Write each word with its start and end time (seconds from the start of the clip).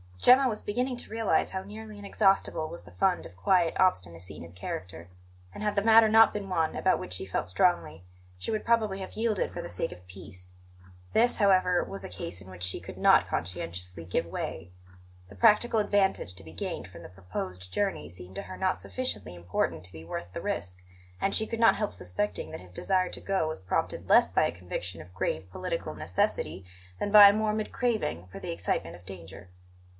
Gemma 0.17 0.47
was 0.47 0.61
beginning 0.63 0.97
to 0.97 1.09
realize 1.11 1.49
how 1.51 1.63
nearly 1.63 1.97
inexhaustible 1.97 2.67
was 2.67 2.83
the 2.83 2.91
fund 2.91 3.25
of 3.25 3.35
quiet 3.35 3.75
obstinacy 3.79 4.35
in 4.35 4.43
his 4.43 4.53
character; 4.53 5.09
and, 5.53 5.63
had 5.63 5.75
the 5.75 5.81
matter 5.81 6.07
not 6.09 6.31
been 6.33 6.49
one 6.49 6.75
about 6.75 6.99
which 6.99 7.13
she 7.13 7.25
felt 7.25 7.49
strongly, 7.49 8.03
she 8.37 8.51
would 8.51 8.65
probably 8.65 8.99
have 8.99 9.13
yielded 9.13 9.51
for 9.51 9.61
the 9.63 9.69
sake 9.69 9.91
of 9.91 10.05
peace. 10.07 10.53
This, 11.13 11.37
however, 11.37 11.83
was 11.83 12.03
a 12.03 12.09
case 12.09 12.39
in 12.41 12.49
which 12.51 12.61
she 12.63 12.79
could 12.79 12.97
not 12.97 13.27
conscientiously 13.27 14.05
give 14.05 14.25
way; 14.27 14.71
the 15.29 15.35
practical 15.35 15.79
advantage 15.79 16.33
to 16.35 16.43
be 16.43 16.53
gained 16.53 16.87
from 16.87 17.01
the 17.03 17.09
proposed 17.09 17.71
journey 17.73 18.09
seemed 18.09 18.35
to 18.35 18.43
her 18.43 18.57
not 18.57 18.77
sufficiently 18.77 19.35
important 19.35 19.83
to 19.83 19.91
be 19.93 20.03
worth 20.05 20.33
the 20.33 20.41
risk, 20.41 20.79
and 21.19 21.33
she 21.35 21.47
could 21.47 21.59
not 21.59 21.75
help 21.75 21.93
suspecting 21.93 22.49
that 22.51 22.59
his 22.61 22.71
desire 22.71 23.09
to 23.09 23.21
go 23.21 23.47
was 23.47 23.59
prompted 23.59 24.09
less 24.09 24.31
by 24.31 24.45
a 24.45 24.51
conviction 24.51 25.01
of 25.01 25.13
grave 25.15 25.47
political 25.51 25.93
necessity 25.95 26.63
than 26.99 27.11
by 27.11 27.29
a 27.29 27.33
morbid 27.33 27.71
craving 27.71 28.27
for 28.31 28.39
the 28.39 28.51
excitement 28.51 28.95
of 28.95 29.05
danger. 29.05 29.49